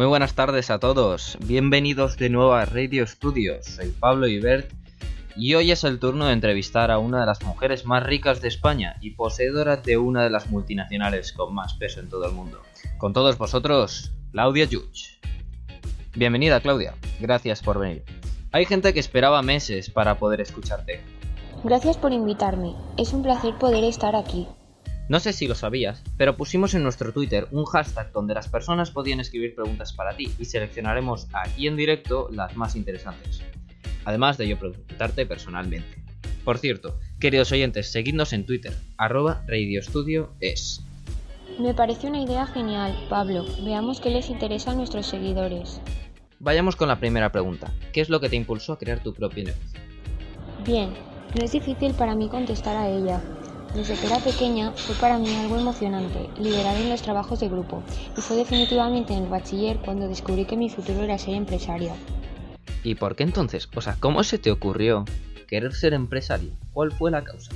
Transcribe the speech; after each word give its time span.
Muy 0.00 0.06
buenas 0.06 0.32
tardes 0.32 0.70
a 0.70 0.78
todos, 0.78 1.36
bienvenidos 1.44 2.16
de 2.16 2.30
nuevo 2.30 2.54
a 2.54 2.64
Radio 2.64 3.06
Studios, 3.06 3.66
soy 3.66 3.90
Pablo 3.90 4.26
Ibert 4.26 4.72
y 5.36 5.52
hoy 5.52 5.72
es 5.72 5.84
el 5.84 5.98
turno 5.98 6.24
de 6.24 6.32
entrevistar 6.32 6.90
a 6.90 6.98
una 6.98 7.20
de 7.20 7.26
las 7.26 7.42
mujeres 7.42 7.84
más 7.84 8.02
ricas 8.02 8.40
de 8.40 8.48
España 8.48 8.96
y 9.02 9.10
poseedora 9.10 9.76
de 9.76 9.98
una 9.98 10.24
de 10.24 10.30
las 10.30 10.48
multinacionales 10.48 11.34
con 11.34 11.54
más 11.54 11.74
peso 11.74 12.00
en 12.00 12.08
todo 12.08 12.24
el 12.24 12.32
mundo. 12.32 12.62
Con 12.96 13.12
todos 13.12 13.36
vosotros, 13.36 14.10
Claudia 14.32 14.64
Yuch. 14.64 15.20
Bienvenida 16.16 16.62
Claudia, 16.62 16.94
gracias 17.20 17.60
por 17.60 17.78
venir. 17.78 18.02
Hay 18.52 18.64
gente 18.64 18.94
que 18.94 19.00
esperaba 19.00 19.42
meses 19.42 19.90
para 19.90 20.14
poder 20.14 20.40
escucharte. 20.40 21.02
Gracias 21.62 21.98
por 21.98 22.14
invitarme, 22.14 22.74
es 22.96 23.12
un 23.12 23.22
placer 23.22 23.54
poder 23.58 23.84
estar 23.84 24.16
aquí. 24.16 24.48
No 25.10 25.18
sé 25.18 25.32
si 25.32 25.48
lo 25.48 25.56
sabías, 25.56 26.04
pero 26.16 26.36
pusimos 26.36 26.72
en 26.74 26.84
nuestro 26.84 27.12
Twitter 27.12 27.48
un 27.50 27.64
hashtag 27.64 28.12
donde 28.12 28.32
las 28.32 28.46
personas 28.46 28.92
podían 28.92 29.18
escribir 29.18 29.56
preguntas 29.56 29.92
para 29.92 30.16
ti 30.16 30.30
y 30.38 30.44
seleccionaremos 30.44 31.26
aquí 31.32 31.66
en 31.66 31.76
directo 31.76 32.28
las 32.30 32.56
más 32.56 32.76
interesantes. 32.76 33.42
Además 34.04 34.38
de 34.38 34.46
yo 34.46 34.56
preguntarte 34.56 35.26
personalmente. 35.26 36.00
Por 36.44 36.58
cierto, 36.58 36.96
queridos 37.18 37.50
oyentes, 37.50 37.90
seguidnos 37.90 38.32
en 38.32 38.46
Twitter, 38.46 38.72
arroba 38.98 39.42
radiostudio 39.48 40.30
es. 40.38 40.80
Me 41.58 41.74
parece 41.74 42.06
una 42.06 42.22
idea 42.22 42.46
genial, 42.46 42.96
Pablo. 43.08 43.44
Veamos 43.64 44.00
qué 44.00 44.10
les 44.10 44.30
interesa 44.30 44.70
a 44.70 44.74
nuestros 44.76 45.06
seguidores. 45.06 45.80
Vayamos 46.38 46.76
con 46.76 46.86
la 46.86 47.00
primera 47.00 47.32
pregunta. 47.32 47.74
¿Qué 47.92 48.00
es 48.00 48.10
lo 48.10 48.20
que 48.20 48.28
te 48.28 48.36
impulsó 48.36 48.74
a 48.74 48.78
crear 48.78 49.02
tu 49.02 49.12
propio 49.12 49.42
negocio? 49.42 49.80
Bien, 50.64 50.94
no 51.36 51.44
es 51.44 51.50
difícil 51.50 51.94
para 51.94 52.14
mí 52.14 52.28
contestar 52.28 52.76
a 52.76 52.88
ella. 52.88 53.20
Desde 53.74 53.94
que 53.94 54.06
era 54.06 54.18
pequeña 54.18 54.72
fue 54.72 54.96
para 54.96 55.16
mí 55.16 55.32
algo 55.36 55.56
emocionante 55.56 56.28
liderar 56.40 56.76
en 56.76 56.90
los 56.90 57.02
trabajos 57.02 57.38
de 57.38 57.48
grupo 57.48 57.84
y 58.18 58.20
fue 58.20 58.36
definitivamente 58.36 59.12
en 59.12 59.22
el 59.22 59.28
bachiller 59.28 59.78
cuando 59.78 60.08
descubrí 60.08 60.44
que 60.44 60.56
mi 60.56 60.68
futuro 60.68 61.02
era 61.02 61.18
ser 61.18 61.34
empresaria. 61.34 61.94
¿Y 62.82 62.96
por 62.96 63.14
qué 63.14 63.22
entonces? 63.22 63.68
O 63.76 63.80
sea, 63.80 63.96
¿cómo 64.00 64.24
se 64.24 64.38
te 64.38 64.50
ocurrió 64.50 65.04
querer 65.46 65.72
ser 65.72 65.94
empresario? 65.94 66.50
¿Cuál 66.72 66.90
fue 66.90 67.12
la 67.12 67.22
causa? 67.22 67.52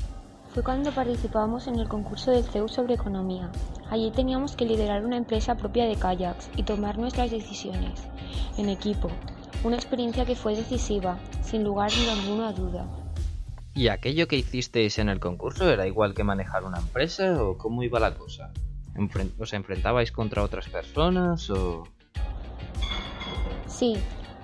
Fue 0.53 0.63
cuando 0.63 0.93
participábamos 0.93 1.67
en 1.67 1.81
el 1.81 1.89
concurso 1.89 2.31
del 2.31 2.45
CEU 2.45 2.69
sobre 2.69 2.95
economía. 2.95 3.51
Allí 3.91 4.13
teníamos 4.13 4.55
que 4.55 4.67
liderar 4.67 5.05
una 5.05 5.17
empresa 5.17 5.57
propia 5.57 5.87
de 5.87 5.97
kayaks 5.97 6.49
y 6.57 6.63
tomar 6.63 6.97
nuestras 6.97 7.33
decisiones 7.33 8.05
en 8.57 8.69
equipo. 8.69 9.09
Una 9.65 9.75
experiencia 9.75 10.25
que 10.25 10.37
fue 10.37 10.55
decisiva, 10.55 11.19
sin 11.43 11.65
lugar 11.65 11.91
ni 11.91 12.23
ninguna 12.23 12.53
duda. 12.53 12.87
¿Y 13.75 13.89
aquello 13.89 14.29
que 14.29 14.37
hicisteis 14.37 14.99
en 14.99 15.09
el 15.09 15.19
concurso 15.19 15.69
era 15.69 15.87
igual 15.87 16.15
que 16.15 16.23
manejar 16.23 16.63
una 16.63 16.79
empresa 16.79 17.43
o 17.43 17.59
cómo 17.59 17.83
iba 17.83 17.99
la 17.99 18.15
cosa? 18.15 18.53
¿Os 19.39 19.53
enfrentabais 19.53 20.13
contra 20.13 20.45
otras 20.45 20.69
personas 20.69 21.51
o...? 21.51 21.83
Sí, 23.67 23.97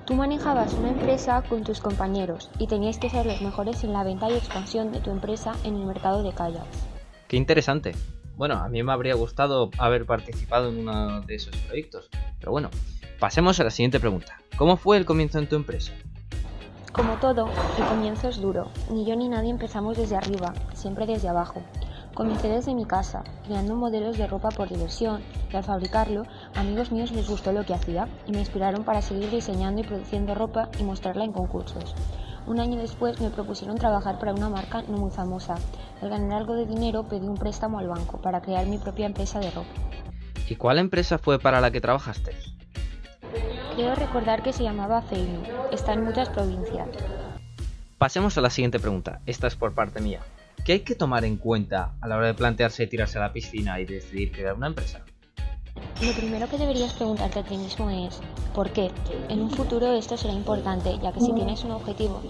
tú 0.05 0.15
manejabas 0.15 0.75
una 0.75 0.91
empresa 0.91 1.43
con 1.43 1.63
tus 1.63 1.79
compañeros 1.79 2.51
y 2.59 2.67
tenías 2.67 2.99
que 2.99 3.09
ser 3.09 3.25
los 3.25 3.41
mejores 3.41 3.85
en 3.85 3.93
la 3.93 4.03
venta 4.03 4.29
y 4.29 4.35
expansión 4.35 4.91
de 4.91 4.99
tu 4.99 5.11
empresa 5.11 5.55
en 5.63 5.77
el 5.77 5.87
mercado 5.87 6.25
de 6.25 6.33
kayaks. 6.33 6.85
¡Qué 7.29 7.37
interesante! 7.37 7.95
Bueno, 8.35 8.55
a 8.57 8.69
mí 8.69 8.83
me 8.83 8.93
habría 8.93 9.15
gustado 9.15 9.71
haber 9.79 10.07
participado 10.07 10.71
en 10.71 10.79
uno 10.79 11.21
de 11.21 11.37
esos 11.37 11.55
proyectos. 11.57 12.09
Pero 12.41 12.51
bueno, 12.51 12.71
pasemos 13.21 13.61
a 13.61 13.65
la 13.65 13.71
siguiente 13.71 14.01
pregunta. 14.01 14.41
¿Cómo 14.57 14.77
fue 14.77 14.97
el 14.97 15.05
comienzo 15.05 15.39
en 15.39 15.49
tu 15.49 15.55
empresa? 15.55 15.93
Como 16.93 17.15
todo, 17.19 17.49
el 17.79 17.87
comienzo 17.87 18.29
es 18.29 18.41
duro. 18.41 18.67
Ni 18.91 19.05
yo 19.05 19.15
ni 19.15 19.29
nadie 19.29 19.51
empezamos 19.51 19.97
desde 19.97 20.17
arriba, 20.17 20.53
siempre 20.75 21.07
desde 21.07 21.29
abajo. 21.29 21.63
Comencé 22.15 22.49
desde 22.49 22.75
mi 22.75 22.85
casa, 22.85 23.23
creando 23.47 23.77
modelos 23.77 24.19
de 24.19 24.27
ropa 24.27 24.49
por 24.49 24.69
diversión, 24.69 25.23
y 25.53 25.57
al 25.57 25.63
fabricarlo, 25.63 26.25
amigos 26.57 26.91
míos 26.91 27.13
les 27.13 27.29
gustó 27.29 27.53
lo 27.53 27.65
que 27.65 27.75
hacía 27.75 28.09
y 28.27 28.33
me 28.33 28.41
inspiraron 28.41 28.83
para 28.83 29.03
seguir 29.03 29.31
diseñando 29.31 29.81
y 29.81 29.85
produciendo 29.85 30.35
ropa 30.35 30.69
y 30.81 30.83
mostrarla 30.83 31.25
en 31.25 31.33
concursos. 31.33 31.95
Un 32.49 32.59
año 32.59 32.81
después 32.81 33.21
me 33.21 33.31
propusieron 33.31 33.79
trabajar 33.79 34.19
para 34.19 34.35
una 34.35 34.49
marca 34.49 34.83
no 34.83 34.99
muy 34.99 35.13
famosa. 35.13 35.55
Al 36.03 36.09
ganar 36.11 36.39
algo 36.39 36.55
de 36.55 36.67
dinero 36.67 37.05
pedí 37.05 37.29
un 37.29 37.37
préstamo 37.37 37.79
al 37.79 37.87
banco 37.87 38.21
para 38.21 38.41
crear 38.41 38.67
mi 38.67 38.79
propia 38.79 39.07
empresa 39.07 39.39
de 39.39 39.53
ropa. 39.53 39.69
¿Y 40.49 40.57
cuál 40.57 40.79
empresa 40.79 41.19
fue 41.19 41.39
para 41.39 41.61
la 41.61 41.71
que 41.71 41.81
trabajaste? 41.81 42.50
Quiero 43.81 43.95
recordar 43.95 44.43
que 44.43 44.53
se 44.53 44.63
llamaba 44.63 45.01
Feinu. 45.01 45.41
Está 45.73 45.95
en 45.95 46.05
muchas 46.05 46.29
provincias. 46.29 46.87
Pasemos 47.97 48.37
a 48.37 48.43
la 48.43 48.51
siguiente 48.51 48.79
pregunta. 48.79 49.23
Esta 49.25 49.47
es 49.47 49.57
por 49.57 49.73
parte 49.73 50.03
mía. 50.03 50.21
¿Qué 50.67 50.73
hay 50.73 50.81
que 50.81 50.95
tomar 50.95 51.25
en 51.25 51.39
cuenta 51.39 51.95
a 51.99 52.07
la 52.07 52.19
hora 52.19 52.27
de 52.27 52.35
plantearse 52.35 52.87
tirarse 52.87 53.17
a 53.17 53.23
la 53.23 53.33
piscina 53.33 53.81
y 53.81 53.87
decidir 53.87 54.33
crear 54.33 54.55
una 54.55 54.67
empresa? 54.67 55.01
Lo 56.03 56.13
primero 56.13 56.47
que 56.51 56.59
deberías 56.59 56.93
preguntarte 56.93 57.39
a 57.39 57.43
ti 57.43 57.57
mismo 57.57 57.89
es 57.89 58.21
¿por 58.55 58.69
qué? 58.71 58.91
En 59.31 59.41
un 59.41 59.51
futuro 59.51 59.95
esto 59.95 60.19
será 60.19 60.35
importante, 60.35 60.99
ya 61.03 61.11
que 61.13 61.21
si 61.21 61.33
tienes 61.33 61.65
un 61.65 61.71
objetivo, 61.71 62.23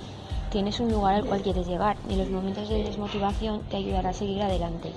tienes 0.50 0.80
un 0.80 0.90
lugar 0.90 1.14
al 1.14 1.24
cual 1.24 1.42
quieres 1.42 1.66
llegar 1.66 1.96
y 2.08 2.16
los 2.16 2.28
momentos 2.28 2.68
de 2.68 2.84
desmotivación 2.84 3.62
te 3.70 3.76
ayudará 3.76 4.10
a 4.10 4.14
seguir 4.14 4.42
adelante. 4.42 4.92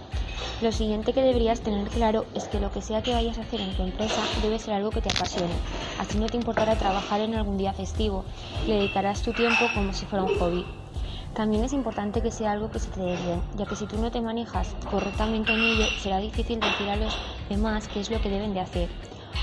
Lo 0.62 0.72
siguiente 0.72 1.14
que 1.14 1.22
deberías 1.22 1.62
tener 1.62 1.88
claro 1.90 2.25
es 2.36 2.46
que 2.46 2.59
lo 2.59 2.72
que 2.72 2.81
sea 2.81 3.03
que 3.03 3.14
vayas 3.14 3.38
a 3.38 3.41
hacer 3.41 3.62
en 3.62 3.75
tu 3.75 3.84
empresa 3.84 4.22
debe 4.42 4.59
ser 4.59 4.74
algo 4.74 4.90
que 4.92 5.02
te 5.02 5.09
apasione. 5.09 5.53
Así 6.00 6.18
no 6.18 6.28
te 6.28 6.38
importará 6.38 6.75
trabajar 6.75 7.22
en 7.22 7.36
algún 7.36 7.58
día 7.58 7.74
festivo 7.74 8.24
le 8.68 8.75
dedicarás 8.75 9.22
tu 9.22 9.34
tiempo 9.34 9.66
como 9.74 9.94
si 9.94 10.06
fuera 10.06 10.24
un 10.24 10.38
hobby. 10.40 10.66
También 11.34 11.63
es 11.63 11.74
importante 11.74 12.22
que 12.22 12.31
sea 12.31 12.52
algo 12.52 12.69
que 12.69 12.80
se 12.80 12.90
te 12.90 13.02
dé 13.02 13.16
bien, 13.16 13.42
ya 13.58 13.66
que 13.66 13.75
si 13.75 13.88
tú 13.88 13.97
no 13.97 14.12
te 14.12 14.22
manejas 14.22 14.75
correctamente 14.90 15.52
en 15.52 15.59
ello, 15.59 15.86
será 16.00 16.19
difícil 16.19 16.59
decir 16.59 16.90
a 16.90 16.96
los 16.96 17.18
demás 17.50 17.88
qué 17.88 18.00
es 18.00 18.12
lo 18.12 18.22
que 18.22 18.30
deben 18.30 18.53
de 18.53 18.59
hacer. 18.59 18.90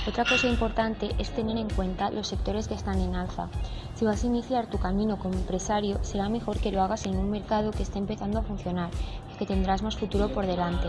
Otra 0.06 0.24
cosa 0.24 0.48
importante 0.48 1.10
es 1.18 1.30
tener 1.30 1.58
en 1.58 1.68
cuenta 1.68 2.10
los 2.10 2.28
sectores 2.28 2.66
que 2.68 2.74
están 2.74 3.00
en 3.00 3.14
alza. 3.14 3.50
Si 3.94 4.06
vas 4.06 4.24
a 4.24 4.26
iniciar 4.26 4.70
tu 4.70 4.78
camino 4.78 5.18
como 5.18 5.34
empresario, 5.34 6.02
será 6.02 6.30
mejor 6.30 6.58
que 6.58 6.72
lo 6.72 6.82
hagas 6.82 7.04
en 7.04 7.16
un 7.16 7.30
mercado 7.30 7.70
que 7.70 7.82
esté 7.82 7.98
empezando 7.98 8.38
a 8.38 8.42
funcionar 8.42 8.90
y 9.30 9.36
que 9.36 9.44
tendrás 9.44 9.82
más 9.82 9.98
futuro 9.98 10.30
por 10.30 10.46
delante. 10.46 10.88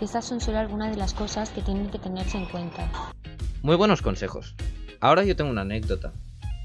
Estas 0.00 0.24
son 0.24 0.40
solo 0.40 0.58
algunas 0.58 0.90
de 0.90 0.96
las 0.96 1.12
cosas 1.12 1.50
que 1.50 1.60
tienen 1.60 1.90
que 1.90 1.98
tenerse 1.98 2.38
en 2.38 2.46
cuenta. 2.46 2.90
Muy 3.60 3.76
buenos 3.76 4.00
consejos. 4.00 4.54
Ahora 4.98 5.24
yo 5.24 5.36
tengo 5.36 5.50
una 5.50 5.62
anécdota. 5.62 6.12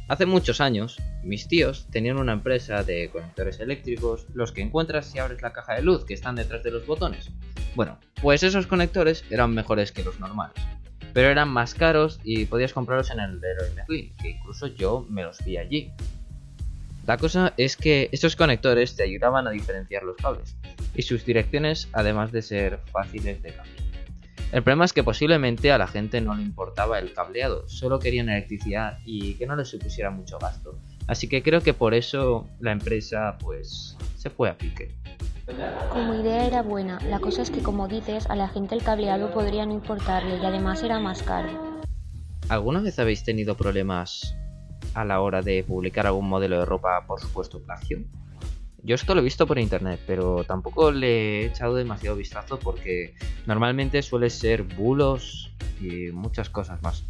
Hace 0.08 0.26
muchos 0.26 0.62
años, 0.62 0.98
mis 1.22 1.50
tíos 1.50 1.88
tenían 1.92 2.18
una 2.18 2.32
empresa 2.32 2.84
de 2.84 3.10
conectores 3.10 3.60
eléctricos, 3.60 4.26
los 4.34 4.54
que 4.54 4.62
encuentras 4.62 5.08
si 5.08 5.20
abres 5.20 5.42
la 5.42 5.52
caja 5.52 5.74
de 5.74 5.82
luz 5.82 6.06
que 6.06 6.14
están 6.14 6.36
detrás 6.36 6.64
de 6.64 6.72
los 6.72 6.88
botones. 6.88 7.30
Bueno, 7.76 7.98
pues 8.22 8.42
esos 8.44 8.68
conectores 8.68 9.26
eran 9.30 9.54
mejores 9.54 9.92
que 9.92 10.04
los 10.04 10.20
normales 10.22 10.56
pero 11.14 11.30
eran 11.30 11.50
más 11.50 11.74
caros 11.74 12.20
y 12.24 12.46
podías 12.46 12.74
comprarlos 12.74 13.12
en 13.12 13.20
el 13.20 13.40
Leroy 13.40 13.70
Merlin, 13.76 14.14
que 14.22 14.30
incluso 14.30 14.68
yo 14.68 15.06
me 15.10 15.24
los 15.24 15.44
vi 15.44 15.58
allí. 15.58 15.92
La 17.06 17.18
cosa 17.18 17.54
es 17.58 17.76
que 17.76 18.10
estos 18.12 18.36
conectores 18.36 18.96
te 18.96 19.04
ayudaban 19.04 19.46
a 19.48 19.52
diferenciar 19.52 20.04
los 20.04 20.16
cables 20.16 20.56
y 20.96 21.02
sus 21.02 21.26
direcciones 21.26 21.90
además 21.92 22.32
de 22.32 22.42
ser 22.42 22.80
fáciles 22.92 23.42
de 23.44 23.54
cambiar. 23.54 23.84
El 24.54 24.62
problema 24.62 24.86
es 24.86 24.94
que 24.94 25.04
posiblemente 25.04 25.72
a 25.72 25.80
la 25.80 25.88
gente 25.88 26.22
no 26.22 26.36
le 26.36 26.44
importaba 26.44 27.00
el 27.00 27.12
cableado, 27.12 27.68
solo 27.68 27.98
querían 27.98 28.30
electricidad 28.30 29.00
y 29.04 29.34
que 29.34 29.48
no 29.48 29.56
les 29.56 29.68
supusiera 29.68 30.12
mucho 30.12 30.38
gasto. 30.38 30.80
Así 31.08 31.28
que 31.28 31.42
creo 31.42 31.62
que 31.62 31.74
por 31.74 31.96
eso 31.96 32.48
la 32.60 32.72
empresa 32.72 33.38
pues 33.40 33.98
se 34.16 34.30
fue 34.30 34.50
a 34.50 34.58
pique. 34.58 34.96
Como 35.92 36.16
idea 36.16 36.46
era 36.46 36.62
buena, 36.62 37.00
la 37.10 37.20
cosa 37.20 37.42
es 37.42 37.52
que 37.52 37.62
como 37.62 37.88
dices, 37.88 38.30
a 38.30 38.36
la 38.36 38.48
gente 38.48 38.76
el 38.76 38.84
cableado 38.84 39.32
podría 39.32 39.66
no 39.66 39.74
importarle 39.74 40.38
y 40.42 40.46
además 40.46 40.84
era 40.84 41.00
más 41.00 41.22
caro. 41.22 41.82
¿Alguna 42.48 42.80
vez 42.82 42.98
habéis 43.00 43.24
tenido 43.24 43.56
problemas 43.56 44.36
a 44.94 45.04
la 45.04 45.20
hora 45.22 45.42
de 45.42 45.64
publicar 45.64 46.08
algún 46.08 46.30
modelo 46.30 46.60
de 46.60 46.66
ropa 46.66 47.06
por 47.06 47.20
supuesto 47.20 47.62
plagio? 47.62 48.04
Yo 48.84 48.96
esto 48.96 49.16
lo 49.16 49.22
he 49.22 49.24
visto 49.24 49.48
por 49.48 49.60
internet, 49.60 50.00
pero 50.06 50.44
tampoco 50.44 50.92
le 50.92 51.42
he 51.42 51.46
echado 51.46 51.76
demasiado 51.76 52.16
vistazo 52.16 52.60
porque 52.60 53.16
normalmente 53.46 54.02
suele 54.02 54.30
ser 54.30 54.64
bulos 54.64 55.54
y 55.82 56.12
muchas 56.12 56.50
cosas 56.50 56.82
más. 56.82 57.04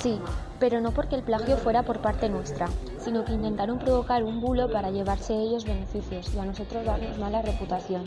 Sí, 0.00 0.18
pero 0.60 0.80
no 0.80 0.92
porque 0.92 1.16
el 1.16 1.22
plagio 1.22 1.56
fuera 1.56 1.82
por 1.82 2.00
parte 2.00 2.28
nuestra, 2.28 2.68
sino 2.98 3.24
que 3.24 3.32
intentaron 3.32 3.78
provocar 3.78 4.22
un 4.22 4.40
bulo 4.40 4.70
para 4.70 4.90
llevarse 4.90 5.34
ellos 5.34 5.64
beneficios 5.64 6.34
y 6.34 6.38
a 6.38 6.44
nosotros 6.44 6.84
darnos 6.84 7.18
mala 7.18 7.42
reputación. 7.42 8.04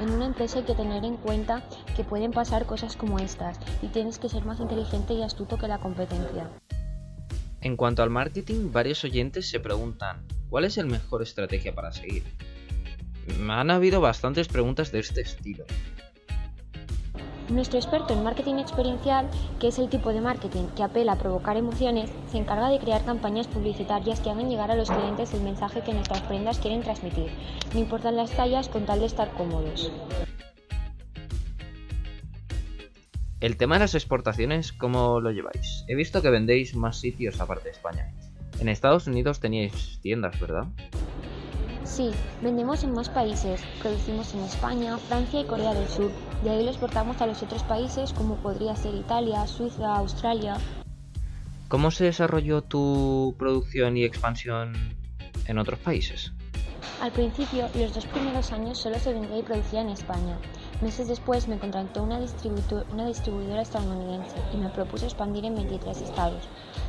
En 0.00 0.10
una 0.10 0.26
empresa 0.26 0.58
hay 0.58 0.64
que 0.64 0.74
tener 0.74 1.04
en 1.04 1.16
cuenta 1.16 1.62
que 1.96 2.04
pueden 2.04 2.30
pasar 2.30 2.66
cosas 2.66 2.96
como 2.96 3.18
estas 3.18 3.58
y 3.82 3.88
tienes 3.88 4.18
que 4.18 4.28
ser 4.28 4.44
más 4.44 4.60
inteligente 4.60 5.14
y 5.14 5.22
astuto 5.22 5.58
que 5.58 5.68
la 5.68 5.78
competencia. 5.78 6.48
En 7.60 7.76
cuanto 7.76 8.02
al 8.02 8.10
marketing, 8.10 8.70
varios 8.70 9.02
oyentes 9.04 9.50
se 9.50 9.58
preguntan, 9.58 10.24
¿cuál 10.48 10.64
es 10.64 10.78
el 10.78 10.86
mejor 10.86 11.22
estrategia 11.22 11.74
para 11.74 11.92
seguir? 11.92 12.22
Han 13.48 13.70
habido 13.70 14.00
bastantes 14.00 14.48
preguntas 14.48 14.92
de 14.92 15.00
este 15.00 15.20
estilo. 15.20 15.64
Nuestro 17.50 17.78
experto 17.78 18.12
en 18.12 18.22
marketing 18.22 18.56
experiencial, 18.56 19.26
que 19.58 19.68
es 19.68 19.78
el 19.78 19.88
tipo 19.88 20.12
de 20.12 20.20
marketing 20.20 20.66
que 20.76 20.82
apela 20.82 21.12
a 21.12 21.18
provocar 21.18 21.56
emociones, 21.56 22.10
se 22.30 22.36
encarga 22.36 22.68
de 22.68 22.78
crear 22.78 23.02
campañas 23.06 23.46
publicitarias 23.46 24.20
que 24.20 24.30
hagan 24.30 24.50
llegar 24.50 24.70
a 24.70 24.76
los 24.76 24.90
clientes 24.90 25.32
el 25.32 25.40
mensaje 25.40 25.80
que 25.80 25.94
nuestras 25.94 26.20
prendas 26.22 26.58
quieren 26.58 26.82
transmitir, 26.82 27.30
no 27.72 27.80
importan 27.80 28.16
las 28.16 28.32
tallas 28.32 28.68
con 28.68 28.84
tal 28.84 29.00
de 29.00 29.06
estar 29.06 29.30
cómodos. 29.32 29.90
El 33.40 33.56
tema 33.56 33.76
de 33.76 33.80
las 33.80 33.94
exportaciones, 33.94 34.72
¿cómo 34.72 35.20
lo 35.20 35.30
lleváis? 35.30 35.84
He 35.88 35.94
visto 35.94 36.20
que 36.20 36.28
vendéis 36.28 36.74
más 36.74 37.00
sitios 37.00 37.40
aparte 37.40 37.64
de 37.64 37.70
España. 37.70 38.12
En 38.60 38.68
Estados 38.68 39.06
Unidos 39.06 39.40
teníais 39.40 40.00
tiendas, 40.02 40.38
¿verdad? 40.38 40.66
Sí, 41.98 42.12
vendemos 42.40 42.84
en 42.84 42.92
más 42.92 43.08
países. 43.08 43.60
Producimos 43.82 44.32
en 44.32 44.44
España, 44.44 44.96
Francia 44.98 45.40
y 45.40 45.44
Corea 45.44 45.74
del 45.74 45.88
Sur. 45.88 46.12
De 46.44 46.50
ahí 46.50 46.62
lo 46.62 46.70
exportamos 46.70 47.20
a 47.20 47.26
los 47.26 47.42
otros 47.42 47.64
países 47.64 48.12
como 48.12 48.36
podría 48.36 48.76
ser 48.76 48.94
Italia, 48.94 49.44
Suiza, 49.48 49.96
Australia. 49.96 50.58
¿Cómo 51.66 51.90
se 51.90 52.04
desarrolló 52.04 52.62
tu 52.62 53.34
producción 53.36 53.96
y 53.96 54.04
expansión 54.04 54.74
en 55.48 55.58
otros 55.58 55.80
países? 55.80 56.32
Al 57.02 57.10
principio, 57.10 57.68
los 57.74 57.92
dos 57.92 58.06
primeros 58.06 58.52
años 58.52 58.78
solo 58.78 58.96
se 59.00 59.12
vendía 59.12 59.40
y 59.40 59.42
producía 59.42 59.80
en 59.80 59.88
España. 59.88 60.38
Meses 60.80 61.08
después 61.08 61.48
me 61.48 61.58
contrató 61.58 62.04
una, 62.04 62.20
una 62.92 63.06
distribuidora 63.06 63.62
estadounidense 63.62 64.36
y 64.54 64.58
me 64.58 64.68
propuso 64.68 65.04
expandir 65.04 65.46
en 65.46 65.56
23 65.56 66.00
estados. 66.00 66.48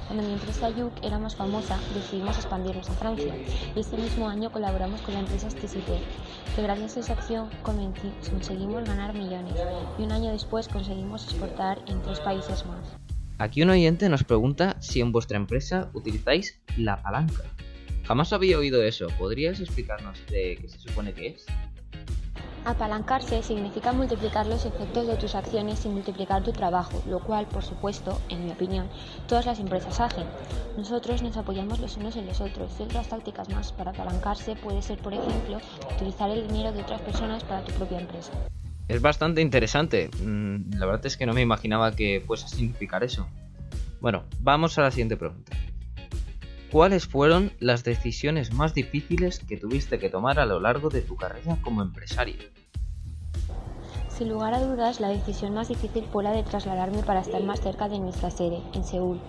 Cuando 0.10 0.28
mi 0.28 0.34
empresa 0.34 0.72
Yuk 0.72 0.92
era 1.04 1.20
más 1.20 1.36
famosa, 1.36 1.80
decidimos 1.94 2.36
expandirnos 2.36 2.90
a 2.90 2.94
Francia 2.94 3.32
y 3.76 3.80
este 3.80 3.96
mismo 3.96 4.28
año 4.28 4.52
colaboramos 4.52 5.02
con 5.02 5.14
la 5.14 5.20
empresa 5.20 5.52
Stisite, 5.52 6.00
que 6.56 6.64
gracias 6.64 6.98
a 6.98 7.00
esa 7.02 7.14
acción 7.14 7.48
conseguimos 7.62 8.86
ganar 8.86 9.14
millones 9.14 9.54
y 10.00 10.02
un 10.02 10.12
año 10.12 10.32
después 10.32 10.68
conseguimos 10.68 11.26
exportar 11.26 11.84
en 11.86 12.02
tres 12.02 12.20
países 12.22 12.66
más. 12.66 12.98
Aquí 13.38 13.62
un 13.62 13.70
oyente 13.70 14.10
nos 14.10 14.24
pregunta 14.24 14.78
si 14.80 15.00
en 15.00 15.12
vuestra 15.12 15.38
empresa 15.38 15.92
utilizáis 15.94 16.60
la 16.76 17.04
palanca. 17.04 17.44
Jamás 18.04 18.34
había 18.34 18.58
oído 18.58 18.82
eso. 18.82 19.10
¿Podrías 19.20 19.60
explicarnos 19.60 20.18
de 20.32 20.58
qué 20.60 20.70
se 20.70 20.80
supone 20.80 21.14
que 21.14 21.28
es? 21.28 21.46
Apalancarse 22.70 23.42
significa 23.42 23.94
multiplicar 23.94 24.46
los 24.46 24.64
efectos 24.64 25.08
de 25.08 25.16
tus 25.16 25.34
acciones 25.34 25.84
y 25.86 25.90
multiplicar 25.90 26.44
tu 26.44 26.52
trabajo, 26.52 27.02
lo 27.08 27.18
cual, 27.18 27.48
por 27.48 27.64
supuesto, 27.64 28.22
en 28.30 28.46
mi 28.46 28.52
opinión, 28.52 28.88
todas 29.28 29.48
las 29.48 29.60
empresas 29.60 30.00
hacen. 30.00 30.28
Nosotros 30.78 31.24
nos 31.24 31.36
apoyamos 31.36 31.80
los 31.80 31.98
unos 31.98 32.16
en 32.16 32.28
los 32.28 32.40
otros 32.42 32.72
y 32.80 32.84
otras 32.84 33.10
tácticas 33.10 33.50
más 33.50 33.72
para 33.72 33.90
apalancarse 33.90 34.56
puede 34.56 34.84
ser, 34.84 35.00
por 35.00 35.16
ejemplo, 35.16 35.58
utilizar 35.96 36.30
el 36.30 36.48
dinero 36.48 36.72
de 36.72 36.84
otras 36.84 37.02
personas 37.02 37.44
para 37.44 37.66
tu 37.66 37.74
propia 37.74 38.02
empresa. 38.02 38.34
Es 38.88 39.02
bastante 39.02 39.42
interesante. 39.42 40.12
Mm, 40.22 40.76
la 40.78 40.86
verdad 40.86 41.08
es 41.08 41.18
que 41.18 41.26
no 41.26 41.34
me 41.34 41.42
imaginaba 41.42 41.96
que 41.96 42.24
fuese 42.28 42.46
a 42.46 42.50
significar 42.50 43.04
eso. 43.04 43.28
Bueno, 44.00 44.26
vamos 44.42 44.78
a 44.78 44.84
la 44.84 44.92
siguiente 44.92 45.18
pregunta. 45.18 45.58
¿Cuáles 46.72 47.08
fueron 47.08 47.52
las 47.60 47.84
decisiones 47.84 48.54
más 48.54 48.76
difíciles 48.76 49.40
que 49.40 49.58
tuviste 49.58 49.98
que 49.98 50.12
tomar 50.12 50.40
a 50.40 50.46
lo 50.46 50.60
largo 50.60 50.90
de 50.90 51.02
tu 51.02 51.16
carrera 51.16 51.58
como 51.64 51.82
empresario? 51.82 52.36
Sin 54.20 54.28
lugar 54.28 54.54
a 54.54 54.60
dudas, 54.60 55.00
la 55.00 55.08
decisión 55.08 55.54
más 55.54 55.70
difícil 55.70 56.04
fue 56.12 56.26
la 56.26 56.34
de 56.34 56.44
trasladarme 56.44 57.04
para 57.04 57.22
estar 57.22 57.42
más 57.42 57.62
cerca 57.62 57.88
de 57.88 58.00
nuestra 58.00 58.30
sede, 58.30 58.62
en 58.74 58.84
Seúl. 58.84 59.22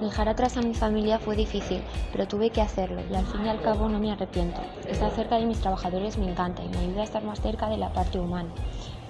Dejar 0.00 0.30
atrás 0.30 0.56
a 0.56 0.62
mi 0.62 0.72
familia 0.72 1.18
fue 1.18 1.36
difícil, 1.36 1.82
pero 2.10 2.26
tuve 2.26 2.48
que 2.48 2.62
hacerlo 2.62 3.02
y 3.10 3.14
al 3.14 3.26
fin 3.26 3.44
y 3.44 3.50
al 3.50 3.60
cabo 3.60 3.90
no 3.90 4.00
me 4.00 4.10
arrepiento. 4.10 4.62
Estar 4.88 5.10
cerca 5.10 5.36
de 5.36 5.44
mis 5.44 5.60
trabajadores 5.60 6.16
me 6.16 6.30
encanta 6.30 6.64
y 6.64 6.70
me 6.70 6.78
ayuda 6.78 7.02
a 7.02 7.04
estar 7.04 7.22
más 7.22 7.42
cerca 7.42 7.68
de 7.68 7.76
la 7.76 7.92
parte 7.92 8.18
humana. 8.18 8.48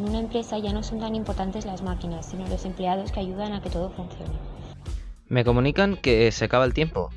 En 0.00 0.08
una 0.08 0.18
empresa 0.18 0.58
ya 0.58 0.72
no 0.72 0.82
son 0.82 0.98
tan 0.98 1.14
importantes 1.14 1.64
las 1.64 1.80
máquinas, 1.82 2.28
sino 2.28 2.48
los 2.48 2.64
empleados 2.64 3.12
que 3.12 3.20
ayudan 3.20 3.52
a 3.52 3.62
que 3.62 3.70
todo 3.70 3.90
funcione. 3.90 4.34
Me 5.28 5.44
comunican 5.44 5.96
que 5.96 6.32
se 6.32 6.46
acaba 6.46 6.64
el 6.64 6.74
tiempo. 6.74 7.10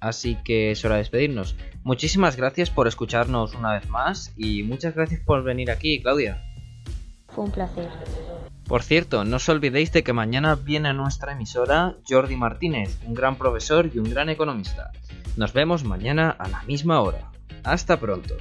Así 0.00 0.38
que 0.42 0.70
es 0.70 0.82
hora 0.86 0.94
de 0.94 1.02
despedirnos. 1.02 1.54
Muchísimas 1.82 2.34
gracias 2.34 2.70
por 2.70 2.88
escucharnos 2.88 3.54
una 3.54 3.74
vez 3.74 3.90
más 3.90 4.32
y 4.38 4.62
muchas 4.62 4.94
gracias 4.94 5.20
por 5.20 5.42
venir 5.42 5.70
aquí, 5.70 6.00
Claudia. 6.00 6.47
Un 7.38 7.52
placer. 7.52 7.88
Por 8.66 8.82
cierto, 8.82 9.24
no 9.24 9.36
os 9.36 9.48
olvidéis 9.48 9.92
de 9.92 10.02
que 10.02 10.12
mañana 10.12 10.56
viene 10.56 10.90
a 10.90 10.92
nuestra 10.92 11.32
emisora 11.32 11.96
Jordi 12.06 12.36
Martínez, 12.36 12.98
un 13.06 13.14
gran 13.14 13.36
profesor 13.36 13.88
y 13.94 13.98
un 13.98 14.10
gran 14.10 14.28
economista. 14.28 14.90
Nos 15.36 15.52
vemos 15.52 15.84
mañana 15.84 16.30
a 16.30 16.48
la 16.48 16.62
misma 16.64 17.00
hora. 17.00 17.30
Hasta 17.62 17.98
pronto. 17.98 18.34